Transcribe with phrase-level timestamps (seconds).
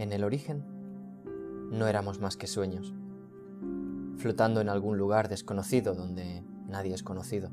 [0.00, 0.64] En el origen
[1.70, 2.94] no éramos más que sueños,
[4.16, 7.50] flotando en algún lugar desconocido donde nadie es conocido.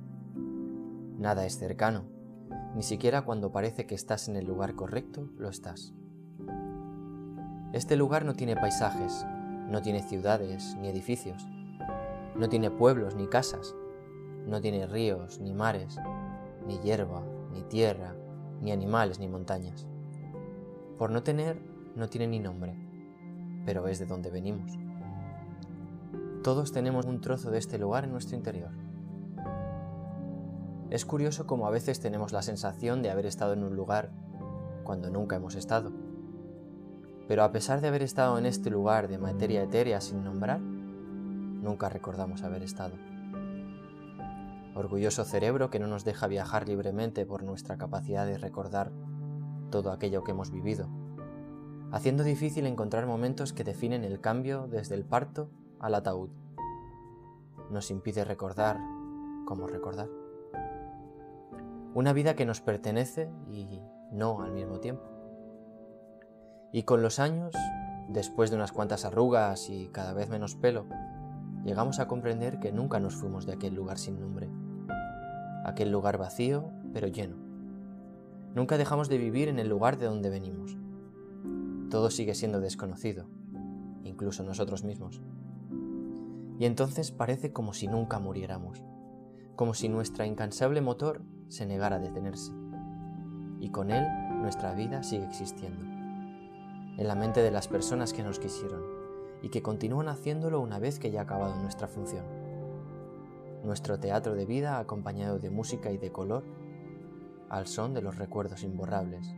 [1.19, 2.05] Nada es cercano,
[2.73, 5.93] ni siquiera cuando parece que estás en el lugar correcto, lo estás.
[7.73, 9.25] Este lugar no tiene paisajes,
[9.69, 11.45] no tiene ciudades ni edificios,
[12.37, 13.75] no tiene pueblos ni casas,
[14.45, 15.97] no tiene ríos ni mares,
[16.65, 18.15] ni hierba, ni tierra,
[18.61, 19.85] ni animales ni montañas.
[20.97, 22.75] Por no tener, no tiene ni nombre,
[23.65, 24.77] pero es de donde venimos.
[26.43, 28.71] Todos tenemos un trozo de este lugar en nuestro interior.
[30.89, 34.11] Es curioso como a veces tenemos la sensación de haber estado en un lugar
[34.83, 35.91] cuando nunca hemos estado.
[37.27, 41.89] Pero a pesar de haber estado en este lugar de materia etérea sin nombrar, nunca
[41.89, 42.95] recordamos haber estado.
[44.75, 48.91] Orgulloso cerebro que no nos deja viajar libremente por nuestra capacidad de recordar
[49.71, 50.87] todo aquello que hemos vivido,
[51.91, 55.49] haciendo difícil encontrar momentos que definen el cambio desde el parto
[55.79, 56.29] al ataúd.
[57.69, 58.77] Nos impide recordar
[59.45, 60.09] cómo recordar.
[61.93, 65.03] Una vida que nos pertenece y no al mismo tiempo.
[66.71, 67.53] Y con los años,
[68.09, 70.85] después de unas cuantas arrugas y cada vez menos pelo,
[71.63, 74.49] llegamos a comprender que nunca nos fuimos de aquel lugar sin nombre.
[75.65, 77.37] Aquel lugar vacío, pero lleno.
[78.53, 80.77] Nunca dejamos de vivir en el lugar de donde venimos.
[81.89, 83.29] Todo sigue siendo desconocido,
[84.03, 85.21] incluso nosotros mismos.
[86.59, 88.83] Y entonces parece como si nunca muriéramos,
[89.55, 92.51] como si nuestra incansable motor se negara a detenerse.
[93.59, 94.05] Y con él
[94.41, 95.81] nuestra vida sigue existiendo,
[96.97, 98.81] en la mente de las personas que nos quisieron
[99.41, 102.25] y que continúan haciéndolo una vez que ya ha acabado nuestra función.
[103.63, 106.43] Nuestro teatro de vida acompañado de música y de color
[107.49, 109.33] al son de los recuerdos imborrables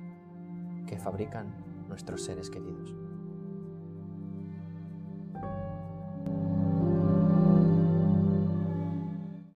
[0.88, 2.96] que fabrican nuestros seres queridos.